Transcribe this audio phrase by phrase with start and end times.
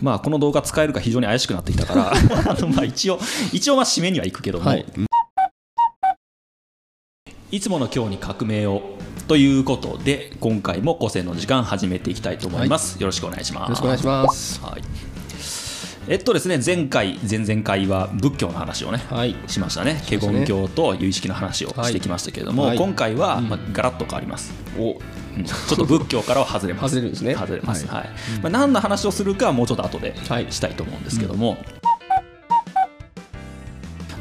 [0.00, 2.12] まあこの動画使えるか非常に怪しくなってきたから
[2.50, 3.18] あのまあ一応
[3.52, 4.84] 一応まあ締めには行くけども、はい。
[7.50, 13.68] いつもの今日に革命をということで今回も個性の時間始めていきたいと思います、よろしくお願いします。
[13.68, 14.60] よろしくお願いします。
[14.62, 15.07] はい
[16.10, 19.36] えっとですね前回前々回は仏教の話をね、はい。
[19.46, 20.02] しましたね。
[20.08, 22.78] 華厳教と有意識の話をしてきましたけれども、はい。
[22.78, 24.92] 今回は、まあ、ガラッと変わります、お。
[24.92, 25.44] うん。
[25.44, 26.94] ちょっと仏教からは外れます。
[26.94, 27.34] 外れですね。
[27.34, 28.08] 外れます、ははい。
[28.42, 31.58] まあ、何の話をするかはもうちょっと後ではいしたいと思うんですけども、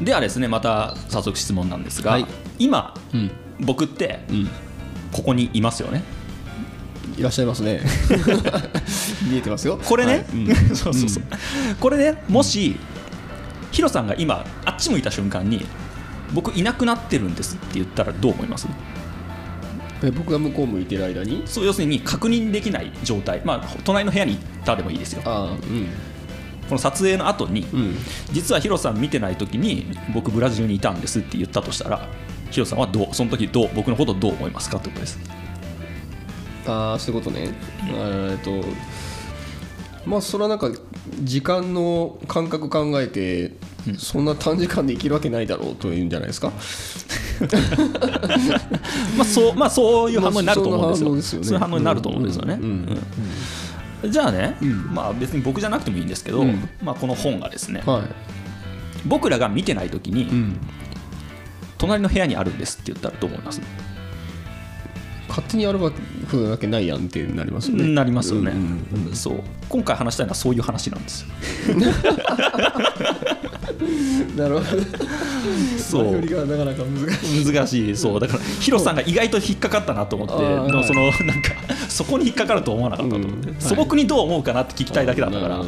[0.02, 2.26] ではですねまた早速質問なんですが、はい。
[2.59, 3.31] 今うん。
[3.62, 4.50] 僕ってうん。
[5.14, 6.04] ここにいますよね
[7.18, 7.82] いらっしゃいますね。
[9.30, 9.80] 見えてますよ。
[9.84, 10.26] これね、はい。
[10.34, 10.56] うん。
[10.76, 11.24] そうそうそう、
[11.80, 12.78] これねもし
[13.72, 15.66] ヒロさんが今あっち向いた瞬間に
[16.34, 18.68] 僕いなくなってるんですって言ったらどう思います？
[20.04, 21.42] え僕が向こう向いてる間に？
[21.46, 25.22] そう要するに確認できない状態、まあ、隣の部屋に行ったでもいいですよ。
[25.26, 25.58] ああうん。
[26.70, 27.96] この撮影の後に、うん。
[28.32, 32.08] 実はヒロさん見てない時に僕ブラジルにいたんですって言ったとしたら
[32.52, 35.18] ヒロさんはどうその時どう僕のことどう思いますかってことです
[36.68, 37.50] ああそういうことね。
[37.90, 38.68] えーっと
[40.06, 40.70] まあそれはなんか
[41.24, 43.52] 時間の感覚考えて、
[43.98, 46.52] そんな短時間で生きるわけないだろうというんじゃないですか？
[49.18, 52.59] まあそうまあそういう反応になると思うんですよ,、まあそういう反応になると思うんですよね、
[54.09, 56.70] じゃあね、んまあ別に僕じゃなくてもいいんですけど、うん。
[56.81, 58.02] まあ、この本がですね、はい。
[59.06, 60.58] 僕らが見てない時に、うん。
[61.78, 63.62] 隣の部屋にあるんですって言ったらどう思います、
[65.30, 65.92] 勝手にやるわ
[66.59, 67.88] けないやんってなりますよね。
[67.88, 69.42] なりますよね、うんうんそう。
[69.70, 71.28] 今回話したいのはそういう話なんですよ。
[74.36, 74.81] なるほど。
[75.78, 76.25] そう。
[76.25, 77.45] がなかなか難しい。
[77.45, 77.95] 難しい。
[77.95, 78.20] そう。
[78.20, 81.52] だからヒロさんが意外と引っかかったなと思ってあーでもはいそのなんか
[81.90, 83.62] そこに引っかかると思わなかったと思って、うんはい。
[83.62, 85.64] 素朴にどう思うかなって聞きたいだけだったから、ど。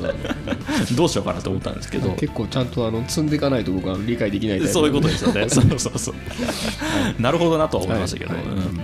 [0.95, 2.11] どうしようかなと思ったんですけど。
[2.11, 5.49] 結構ちゃんとあの積んでいかないと僕は理解できないそういうことですよね。
[5.49, 7.21] そうそうそう。
[7.21, 8.43] なるほどなとは思いましたけど、はい。
[8.43, 8.77] はいうん。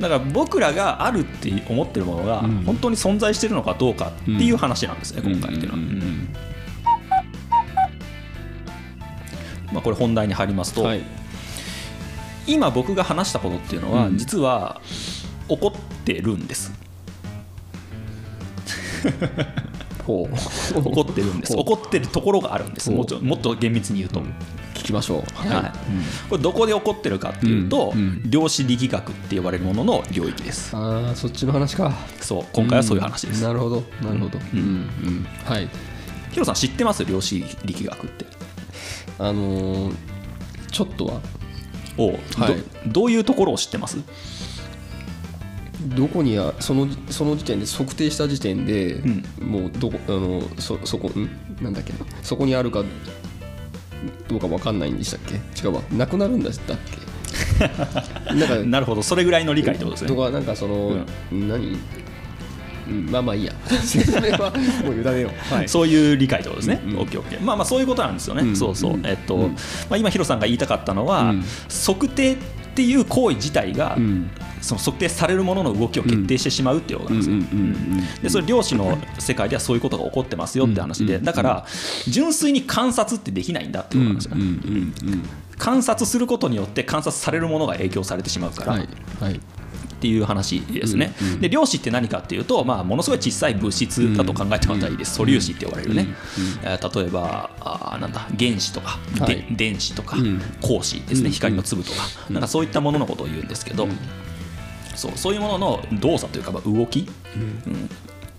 [0.00, 2.64] だから僕らがあるって思ってるものがうん。
[2.64, 5.78] 本当に存在してるのかどうかっていう話なんですね、今回っていうのは、
[9.72, 11.04] まあ、これ本題に入りますと、はい。
[12.48, 14.18] 今僕が話したことっていうのは、うん。
[14.18, 14.80] 実は
[15.48, 16.72] 起こってるんです
[20.06, 21.54] ほう 起こってるんです。
[21.54, 21.64] ほう。
[21.64, 22.90] 起こってるところがあるんです。
[22.90, 23.06] もっ
[23.38, 24.20] と厳密に言うと、
[24.74, 25.48] 聞きましょう。
[25.48, 25.72] はい。
[26.28, 27.94] これどこで起こってるかっていうと、
[28.26, 30.76] 量子力学って呼ばれるものの領域です。
[30.76, 31.92] ああそっちの話か。
[32.20, 33.42] そう今回はそういう話です、ん。
[33.44, 34.38] なるほどなるほど。
[34.52, 34.58] うん。
[34.58, 34.66] うん。
[34.66, 35.68] うんはい。
[36.32, 37.04] ヒロさん知ってます？
[37.04, 38.26] 量子力学って。
[39.18, 39.94] あのー
[40.70, 41.20] ちょっとは。
[41.98, 42.56] おうはい。
[42.86, 43.98] どどういうところを知ってます？
[45.88, 49.24] どこにあそのその時点で測定した時点で、ん。
[49.40, 51.28] もうどこあのそそこん？
[51.62, 51.98] なんだっけな。
[52.22, 52.84] そこにあるか
[54.28, 55.34] どうかわかんないんでしたっけ？
[55.66, 55.82] 違うわ。
[55.92, 57.02] なくなるんだったっけ？
[58.34, 59.02] なんかなるほど。
[59.02, 60.08] それぐらいの理解ってことですね。
[60.08, 61.78] とかなんかその、何、
[62.88, 63.52] うん、まあまあいいや。
[63.82, 64.50] 説明は
[64.84, 66.98] もう委ねよう、はい、そういう理解ってことですね、うんうん。
[67.00, 67.42] オッケーオッケー。
[67.42, 69.06] まあまあそういうことなんですよね、うんそうそう、うん。
[69.06, 69.56] えっと、うんま
[69.90, 71.44] あ、今ヒロさんが言いたかったのは、うん。
[71.86, 72.36] 測定っ
[72.74, 74.30] ていう行為自体が、うん
[74.62, 81.66] その測定されるものの動きを決定してしまうっていうことなんですよ、うんうんうんうんでそれ量子の世界ではそういうことが起こってますよって話で、うんだから
[82.08, 84.50] 純粋に観察ってできないんだってことなんですよ、うんうんう
[85.16, 85.28] ん
[85.58, 88.88] 観察することによって観察されるものが影響されてしまうから、はい
[89.20, 89.34] はい。
[89.34, 89.38] っ
[90.02, 96.08] ていう話ですね、うんうんで量子って何かっていうと、まあ、ものすごい小さい物質だと考えてもらったらいいです、素粒子って呼ばれるね、
[96.64, 99.36] えー例えばあーなんだ原子とか、はい。
[99.36, 100.40] で電子とか、うん。
[100.60, 101.98] 光子ですね、うん光の粒とか、
[102.30, 103.86] なんかそういったもののことを言うんですけど、
[104.94, 107.88] そうそういうものの動作というか、まあ動き、うん。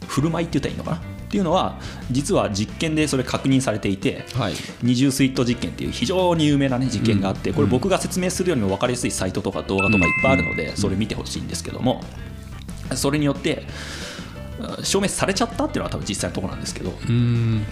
[0.08, 0.97] 振る舞いって言ったらいいのかな？
[0.97, 1.80] っていうのは
[2.12, 4.53] 実は実験でそれ確認されていて、はい。
[4.84, 12.03] 二重スイート実験っていう非常に有名な、ね、実験があって、これ僕が説明するよりも分かりやすいサイトとか動画とかいっぱいあるので、それ見てほしいんですけども
[12.94, 13.63] それによって
[14.62, 17.66] あ証明されちゃったっていうのは多分実際のところなんですけどうん。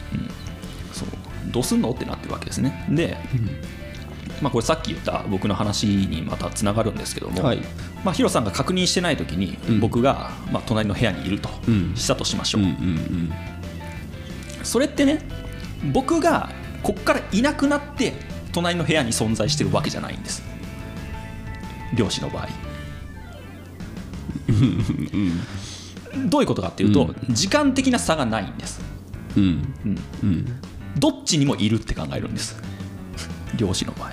[0.91, 1.07] そう。
[1.51, 1.91] どうすんの？
[1.91, 2.87] ってなってるわけですね。
[2.89, 3.17] で、
[4.41, 7.61] まあ、これさっき言った僕の話にまたつながるんですけども、はい。
[8.03, 9.79] まあ、ヒロさんが確認してない時にうん。
[9.79, 11.93] 僕が、まあ、隣の部屋にいるとうん。
[11.95, 12.61] したとしましょう、
[14.63, 15.19] それってね
[15.93, 16.49] 僕が
[16.83, 18.13] こっからいなくなって
[18.51, 20.43] 隣の部屋に存在してるわけじゃないんです。
[21.93, 22.47] 漁師の場合。
[26.27, 28.81] どういうことかっていうと、時間的な差がないんです、
[29.37, 29.73] うん。
[29.85, 30.45] うん、うん。
[30.97, 32.61] どっちにもいるって考えるんです
[33.55, 34.11] 漁師の場合。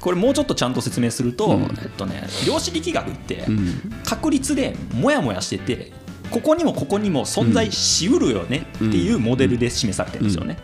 [0.00, 1.62] これもうちょっとちゃんと説明すると、うん。
[1.80, 3.92] えっとね、量子力学ってうん。
[4.04, 5.92] 確率でモヤモヤしてて
[6.32, 10.58] ここにもここにも存在しうるよねっていうモデルで示されてるんですよね。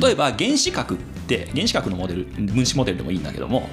[0.00, 0.96] 例えば原子核っ
[1.28, 3.70] て原子核のモデル分子モデルでもいいんだけども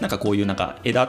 [0.00, 1.08] なんかこういうなんか枝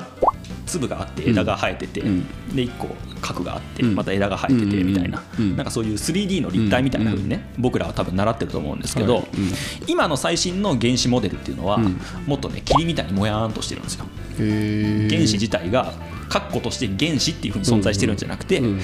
[0.72, 2.28] 粒があって枝が生えてて、うん。
[2.56, 2.88] で1個
[3.22, 3.96] 核があってうん。
[3.96, 5.56] また枝が生えててみたいな、うん。
[5.56, 9.24] なんかそういう 3D の立体みたいな風にね、僕らは多分習ってると思うんですけど、はい。
[9.24, 9.52] うん。
[9.88, 12.00] 今の最新の原子モデルっていうのは、うん。
[12.26, 14.06] もっとね霧みたいにもやーんとしてるんですよ。
[14.38, 15.94] 原子自体が
[16.30, 18.82] 括弧として原子っていう風に存在してるんじゃなくて、うん。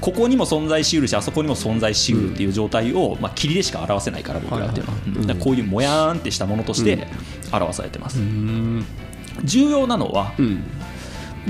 [0.00, 7.06] ここにも存在しうるしあそこにも存在しうるっていう状態を、まあ、霧でしか表せないから僕らっていうのは、こういうもやーんってしたものとして
[7.52, 8.84] 表されてます、うん。
[9.44, 10.64] 重要なのはうん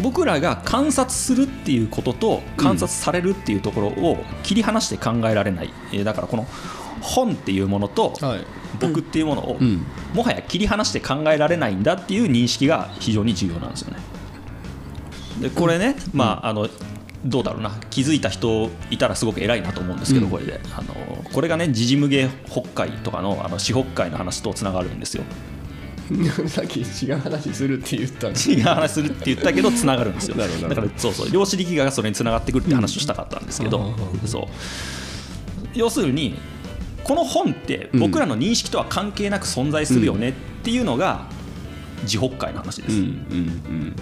[0.01, 6.47] 僕らが観察するっていうことと観察されるっていうところを切り離して考えられない、えーだからこの
[7.03, 8.45] 本っていうものとはい。
[8.81, 9.85] 僕っていうものをうん。
[10.15, 13.99] もはや切り離して考えられないんだっていう認識が非常に重要なんですよね。
[15.41, 16.69] でこれね、まああの
[17.25, 17.73] どうだろうな。
[17.91, 20.33] 気づいた人いたらすごく偉いなと思うんですけど、うん。
[20.33, 20.61] これで。
[20.75, 20.95] あの
[21.33, 25.25] これがね時事無芸北海とかのあの四北海の話とつながるんですよ。
[26.49, 30.37] さっき違う話するって言ったん違う話するって言ったけどつながるんですよ。
[30.37, 34.45] だからそうそう量子力学がそれにつながってくるって話をしたかったんですけど、うんそう。
[35.75, 36.37] 要するに
[37.05, 40.33] この本って僕らの認識とは関係なく存在するよねっ
[40.63, 41.27] ていうのが
[42.03, 43.03] 自北海の話です、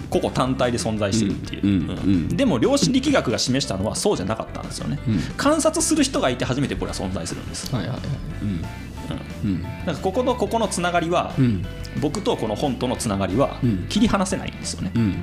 [0.09, 5.19] 個々単体で存在してるっていう、でも量子力学が示したのはそうじゃなかったんですよね、うん。
[5.37, 7.99] 観察する人がいて初めてこれは存在するんです、はいはいはい。
[8.41, 9.51] うん。
[9.51, 9.61] うん。
[9.61, 11.65] だからここのここのつながりは、うん
[11.99, 13.85] 僕とこの本とのつながりはうん。
[13.89, 15.11] 切り離せないんですよね、うん。
[15.11, 15.15] っ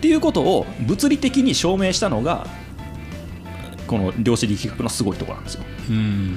[0.00, 2.46] ていうことを物理的に証明したのが
[3.86, 6.36] この量子力学のすごいところなんですよ、うん。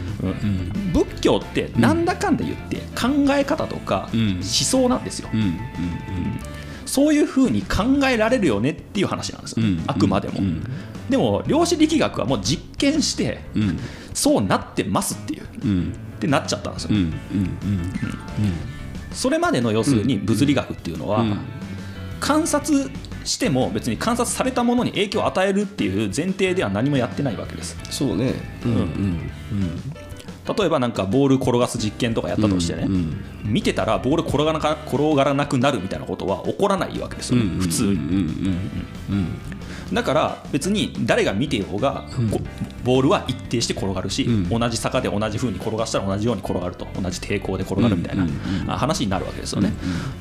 [0.94, 4.33] 仏教ってなんだかんだ言って考え方とかうん。
[4.36, 5.39] 思想なんですよ、うん。
[5.39, 5.60] うん。
[6.86, 9.83] そういうふうに考えられるよねっていう話なんですよ、うん。
[9.88, 10.63] あくまでも、うん。
[11.10, 13.80] でも量子力学はもう実験してうん。
[14.13, 15.48] そうなってますっていう。
[15.63, 17.13] うんってなっちゃったんですよ、うんうん
[19.12, 21.39] それまでの要するに物理学っていうのは、うん。
[22.19, 22.92] 観察
[23.24, 27.75] しても別に観察されたものに影響を与えるっていう前提では何もやってないわけです。
[27.89, 28.33] そうね。
[28.63, 29.31] うんうん
[30.57, 33.24] 例えばなんかボール転がす実験とかやったとしてね、うんうん。
[33.44, 38.00] 見てたらボール転がらなか転がらなくなるみたいなことは起こらないわけですよね、普通にうん
[39.09, 39.39] うん
[39.94, 42.06] だから別に誰が見ていようが、
[42.83, 44.50] ボールは一定して転がるし、うん。
[44.50, 48.18] 同じ坂で同じ風に転がしたら同じように転がると同じ抵抗で転がるみたい
[48.65, 49.74] な話になるわけですよね、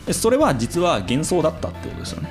[0.06, 2.30] でそれは実は幻想だったってことですよね。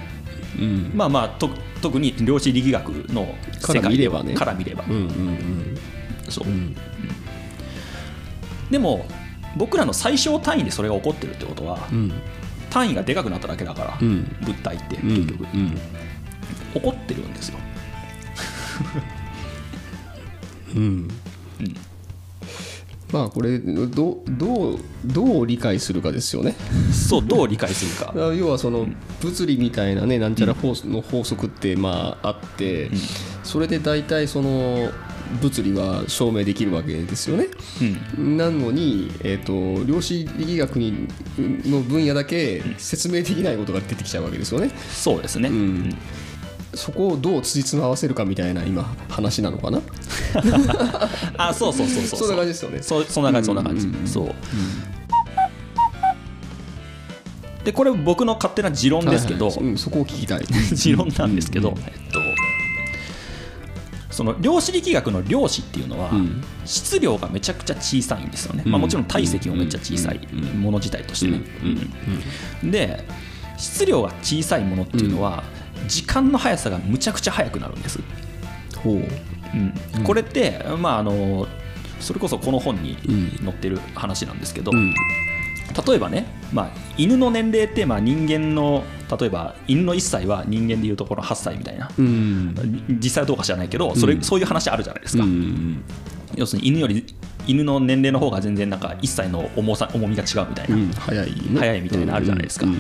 [0.57, 0.63] うん。
[0.63, 1.49] うんまあまあと
[1.81, 4.33] 特に量子力学の世界から見ればね。
[4.33, 5.77] から見れば、うんうん。
[6.29, 6.47] そう。
[6.47, 6.75] うん
[8.71, 9.05] でも
[9.55, 12.11] 僕らの最小単位でそれが起こってるってことは、うん。
[12.69, 14.35] 単位がでかくなっただけだから、うん。
[14.41, 15.09] 物体ってうん。
[15.25, 15.77] 結局、うん。
[16.73, 17.57] 起こってるんですよ。
[20.75, 21.07] うん。
[23.11, 26.55] まあこれどどうどう理解するかですよね。
[26.91, 28.13] そうどう理解するか。
[28.13, 28.85] あ 要はその
[29.21, 32.91] 物理みたいなねなんちゃら法の法則ってまああって
[33.43, 34.91] それで大体その
[35.41, 37.47] 物理は証明できるわけですよね。
[38.17, 38.37] うん。
[38.37, 41.07] なのに、えー、と量子力学に
[41.37, 44.69] の分野だけ説明できないことが出てきちゃうわけですよね。
[44.89, 45.97] そうですね、うん。
[46.73, 49.81] そこをどう辻褄合わせるかみたいな今話なのかな？
[51.37, 52.19] あそうそうそうそう。
[52.19, 52.81] そんな感じですよね。
[52.81, 53.93] そうそんな感じそんな感じ、うん。
[53.93, 54.01] うん。
[54.01, 54.35] うんそう。
[57.67, 60.45] でこれ僕の勝手な持論ですけど、はいはいうんそこを聞きたい。
[60.73, 61.77] 持論なんですけど、うん。
[61.79, 62.06] えっと
[64.17, 66.43] その量子力学の量子っていうのは、うん。
[66.65, 68.71] 質量がめちゃくちゃ小さいんですよね、うん。
[68.71, 71.43] まあ、もちろん体積もめっちゃ小さいうんもの自体としてね、
[72.63, 72.71] うん。
[72.71, 73.05] で
[73.59, 75.43] 質量が小さいものっていうのは、
[75.87, 77.99] 時間の速さがむちゃくちゃ速くなるんです、
[78.77, 78.95] ほう。
[78.95, 80.03] うん。
[80.03, 81.47] これって、まあ、あの
[81.99, 82.97] それこそこの本に
[83.43, 84.95] 載ってる話なんですけど、うん
[85.87, 88.83] 例えばね、まあ、犬の年齢ってまあ人間の
[89.19, 92.85] 例えば犬の1歳は人間でいうところ8歳みたいな、うん。
[93.01, 94.21] 実際はどうか知らないけどそれ、うん。
[94.21, 95.83] そういう話あるじゃないですか、うん
[96.35, 97.05] 要するに犬より
[97.47, 101.59] 犬の年齢の方が全然なんか1歳の重さ重みが違うみたいな、うん早いね。
[101.59, 102.75] 早いみたいなのあるじゃないですか、うん。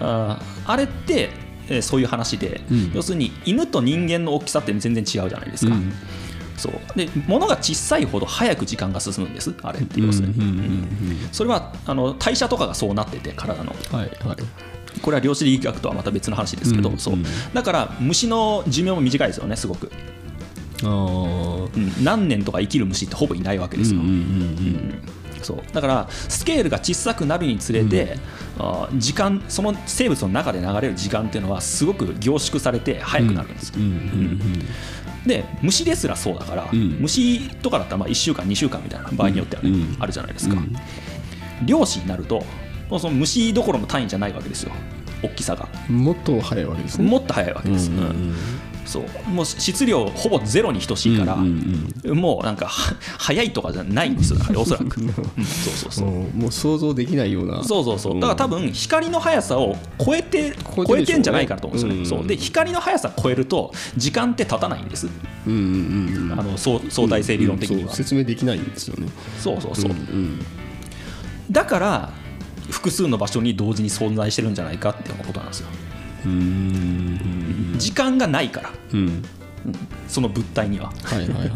[0.00, 1.30] あーあれって、
[1.68, 2.92] えーそういう話で、うん。
[2.94, 5.92] 要するに犬と人間の大きさって全然違うじゃないですか、うん
[6.58, 6.72] そう。
[6.96, 10.88] で物が小さいほど早く時間が進むんですあれって要するに、うんうんうん
[11.32, 13.74] それはあの代謝とかがそうなってて体の。
[13.92, 14.36] はいはい。
[15.02, 17.22] これは量子力学とはまた別の話ですけど、そううんう。
[17.22, 17.26] ん。
[17.54, 19.92] だから虫の寿命も短いですよねすごく、
[20.82, 22.04] うん。
[22.04, 25.02] 何年とか生きる虫ってほぼいないわけですよ、うんうん
[25.42, 25.62] そう。
[25.72, 28.18] だからスケールが小さくなるにつれて、
[28.58, 33.76] あ時間その生物の中で流れる時間っていうのはすごく凝縮されて速くなるんですよ、
[35.26, 36.96] で虫ですらそうだから、ん。
[37.00, 39.96] 虫とかだったらまあ1週間2週間みたいな場合によってはね、うん。
[39.98, 40.76] あるじゃないですか、うん。
[41.66, 42.44] 漁師になると
[42.98, 44.72] その虫どころの単位じゃないわけですよ。
[45.22, 45.68] 大きさが。
[45.88, 47.08] もっと早いわけですね。
[47.08, 48.04] もっと速いわけです、うんうん。
[48.04, 48.34] うん
[48.88, 49.30] そう。
[49.30, 51.36] もう質量ほぼゼロに等しいから、
[52.14, 56.08] もうなんか は速いとかじゃないんですよだからおそらく、 うんそうそうそう。
[56.08, 57.62] もう想像できないような。
[57.62, 58.14] そうそうそう。
[58.14, 62.26] だから多分光の速さを超えて超えてんじゃないかなと思うんですよね、うんそう。
[62.26, 65.06] で光の速さ超えると時間って経たないんです。
[65.46, 69.08] うんうんうんあの相相対性理論的には、説明できないんですよね。
[69.38, 70.40] そうそうそう、ん
[71.50, 72.12] だから
[72.70, 75.68] 複数の場所に同時に存在してるんじゃないかっていうことなんですよ。
[76.26, 77.07] うんうん
[77.78, 78.70] 時間がないから。
[78.92, 79.22] うん。
[80.06, 80.92] その物体には。
[81.04, 81.50] はいはいはい。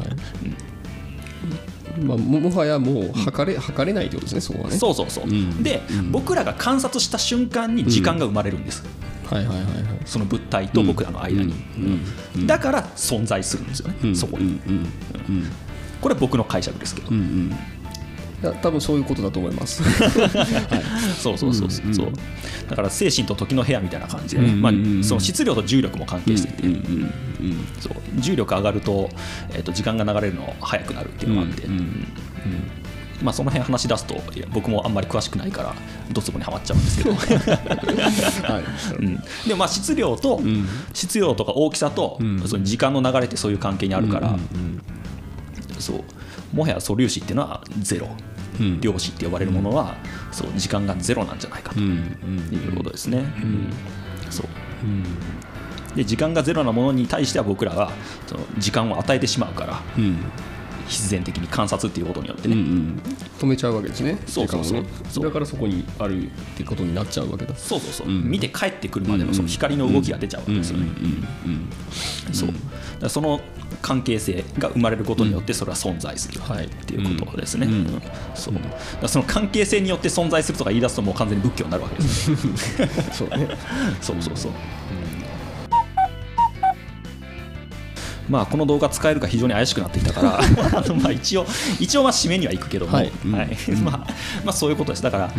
[2.00, 4.78] まあ、ももはやもう測れ測れないってことですね、そこはね。
[4.78, 5.62] そうそうそう、ん。
[5.62, 8.82] で、僕らが観察した瞬間に時間が生まれるんです、
[9.28, 9.72] はいはいはいはい。
[10.06, 11.54] その物体と僕らの間に、
[12.36, 12.46] うん。
[12.46, 14.16] だから存在するんですよね、うん。
[14.16, 14.72] そこに、うん。
[14.72, 14.86] うん。
[16.00, 17.50] これは僕の解釈ですけど、うんうん。
[17.50, 17.54] い
[18.42, 19.82] や多分そういうことだと思います。
[21.20, 21.90] そうそうそうそう、う。
[21.90, 22.12] んそう
[22.68, 24.42] だから精神と時の部屋みたいな感じで。
[24.42, 24.72] ね、まあ、
[25.02, 26.62] その質量と重力も関係してて、
[27.80, 27.92] そう。
[28.16, 29.10] 重力上がると,、
[29.50, 31.66] えー、と時間が流れるの早くなるっていうのがあって、
[33.22, 34.16] まあ、その辺話し出すと
[34.52, 35.74] 僕もあんまり詳しくないから
[36.10, 38.96] ドツボにはまっちゃうんですけど、 はい。
[38.98, 40.66] うん、でもまあ質量と、ん。
[40.92, 42.42] 質量とか大きさと、ん。
[42.46, 44.36] その時間の流れってそういう関係にあるから、
[45.78, 46.02] そう。
[46.52, 48.31] もはや素粒子っていうのはゼロ、うん
[48.80, 49.96] 量子って呼ばれるものは、
[50.30, 53.18] そう時間がゼロなんじゃないかということですね。
[53.18, 53.72] うん。
[54.30, 54.46] そう。
[55.96, 57.92] で時間がゼロなものに対しては僕らは
[58.26, 60.16] その時間を与えてしまうからうん。
[60.88, 63.02] 必然的に観察っていうことによってうんうね、ん。
[63.38, 64.18] 止めちゃうわけですね。
[64.26, 65.24] そうそうそう。
[65.24, 67.54] だからそこにあるってことになっちゃうわけだ。
[67.54, 68.24] そうそうそう、うん。
[68.24, 70.88] 見て帰ってくるまでのその光の動きが出ちゃうわけですよね。
[72.32, 72.50] そう。
[73.00, 73.40] だその
[73.82, 77.66] 関係性が生まれることによってそれは存在するはいっていうことですね。
[77.66, 77.72] うん。
[77.72, 78.02] うん。
[79.08, 82.36] その関係性によって存在するとか言い出すともう完全に仏教になるわけですよ。
[83.12, 83.48] そうね。
[84.00, 84.52] そうそうそう。
[88.30, 90.38] まあこの動画使えるか非常に怪しくなってきたから
[90.78, 91.44] あのまあ一応
[91.80, 93.12] 一応まあ締めには行くけども、はい。
[93.24, 93.32] うん。
[93.32, 94.06] まあ
[94.44, 95.02] まあそういうことです。
[95.02, 95.32] だから、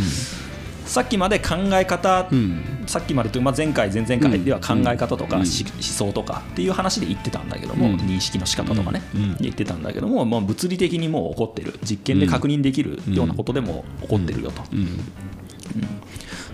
[0.85, 2.83] さっきまで考え方、うん。
[2.85, 7.95] さっきまでという、まあ、前回前々回では考え方とか、思想とかっていう話で言ってたんだけども、うん。
[7.97, 9.37] 認識の仕方とかね、うん。
[9.39, 11.79] 言ってたんだけども、まあ、物理的にもう起こってる。
[11.83, 14.87] 実験で確認できるようなことでも起こってるよと、うん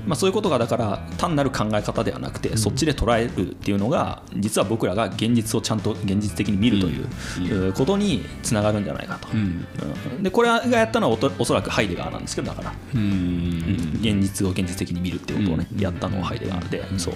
[0.10, 7.08] まあ、そういうことがだから単なる考え方ではなくて、そっちで捉えるっていうのが実は僕らが現実をちゃんと現実的に見るという、
[7.42, 9.28] えーことにつながるんじゃないかと、
[10.24, 14.00] でこれがやったのはおそらくハイデガーなんですけどだから、うん。
[14.02, 17.14] 現実を現実的に見るっていうことをね、やったのはハイデガーで、そう。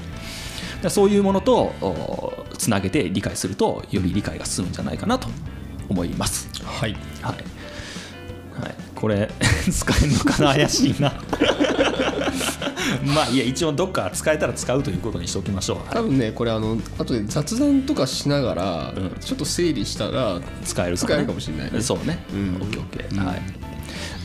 [0.83, 5.27] でそういうものとおつなげて理解するとより理解が進むんじゃないかなと
[5.89, 6.47] 思います。
[6.63, 6.93] はい。
[7.21, 7.35] はい。
[8.61, 9.31] はい、これ
[9.71, 10.53] 使えるのかな？
[10.53, 11.11] 怪しいな
[13.05, 15.87] まあいや一応どっか使えたら使うということにしておきましょう、はい。
[15.95, 19.15] 多分ねこれあの後で雑談とかしながら、うん。
[19.19, 21.81] ちょっと整理したら使えるか,、使えるかもしれないね。
[21.81, 22.55] そうね、うん。
[22.61, 23.41] オッケーオッケー、はい。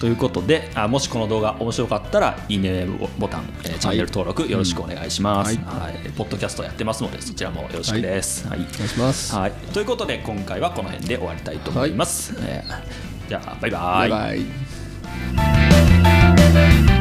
[0.00, 2.86] ということであもしこの動画面白かったらいいね
[3.18, 6.08] ボタン、えーチャンネル登録よろしくお願いします、うんはい。
[6.10, 8.60] ポッドキャストやってますのでそちらもよろしくです、はい。
[8.60, 9.34] お願いします。
[9.34, 11.92] はい、ということで今回はこの辺で終わりたいと思い。
[11.92, 14.10] ます、えーじゃあバイバイ。
[14.10, 14.46] バイ
[16.54, 16.97] バイ